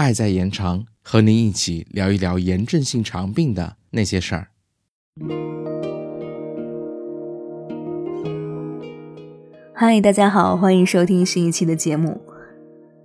[0.00, 4.46] 爱在延长，和您一起聊一聊炎症性肠病的那些事儿。
[9.74, 12.18] 嗨，大家好，欢迎收听新一期的节目。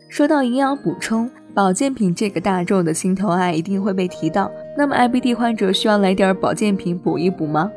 [0.10, 4.50] 说到营养补充、保健品这个大众的心头爱，一定会被提到。
[4.78, 7.70] 那么，IBD 患者需要来点保健品补一补吗？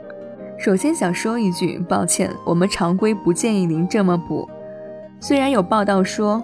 [0.57, 4.48] 首先想说一句，抱歉，我们常规不建议您这么补。
[5.19, 6.41] 虽然有报道说。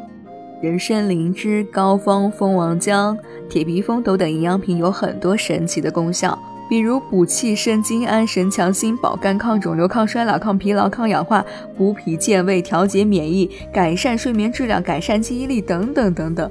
[0.65, 3.15] 人参、灵芝、膏方、蜂王浆、
[3.51, 6.39] 铁皮蜂斗等营养品有很多神奇的功效，
[6.71, 11.45] 比如补气生津、安神强心、保肝抗肿瘤、抗衰老、抗疲劳、抗氧化、
[11.77, 16.51] 补脾健胃、调节免疫、改善睡眠质量、改善记忆力等等等等。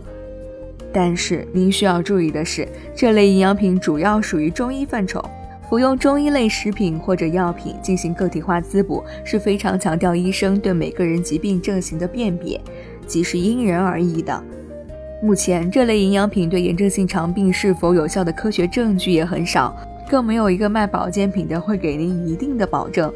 [0.94, 5.20] 但是您需要注意的是，这类营养品主要属于中医范畴，
[5.68, 12.62] 服用中医类食品或者药品进行个体化滋补是非常强调医生对每个人疾病症型的辨别。
[13.08, 14.44] 即是因人而异的。
[15.22, 19.74] 目前，这类营养品对炎症性肠病是否有效的科学证据也很少，
[20.10, 23.10] 更没有一个卖保健品的会给您一定的保证。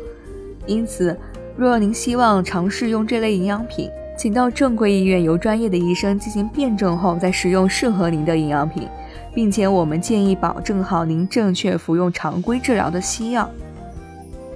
[0.66, 1.17] 因此，
[1.58, 8.88] 若您希望尝试用这类营养品，请到正规医院由专业的医生进行辩证后再使用适合您的营养品，
[9.33, 13.50] 并且我们建议保证好您正确服用常规治疗的西药。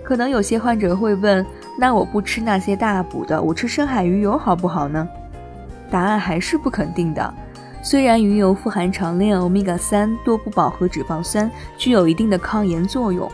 [0.03, 1.45] 可能有些患者会问：
[1.77, 5.08] 那我不吃那些大补的，我吃深海鱼油好不好呢？
[5.92, 7.34] 答案还是不肯定的。
[7.84, 13.28] 虽然鱼油富含长链欧米伽三多不饱和脂肪酸，具有一定的抗炎作用，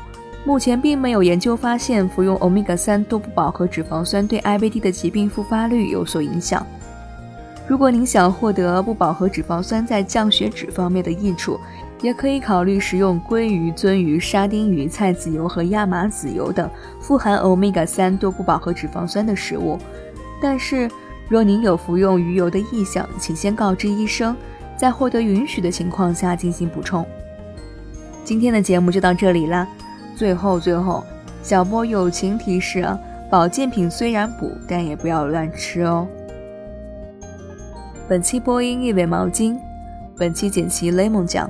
[0.46, 6.66] 目前并没有研究发现服用欧米伽三多不饱和脂肪酸对 IBD 的疾病复发率有所影响。
[7.68, 11.60] 如果您想获得不饱和脂肪酸在降血脂方面的益处，
[12.02, 16.70] 也可以考虑食用鲑鱼、鳟鱼、沙丁鱼、菜籽油和亚麻籽油等
[17.02, 19.78] 富含欧米伽三多不饱和脂肪酸的食物，
[20.42, 20.90] 但是。
[21.30, 24.36] 若您有服用鱼油的意向，请先告知医生，
[24.78, 27.06] 在获得允许的情况下进行补充。
[28.24, 29.68] 今天的节目就到这里啦。
[30.16, 31.04] 最后，最后，
[31.44, 32.98] 小波友情提示啊，
[33.30, 36.08] 保健品虽然补，但也不要乱吃哦。
[38.08, 39.58] 本期播音一尾毛巾，
[40.18, 41.50] 本期剪辑雷蒙酱。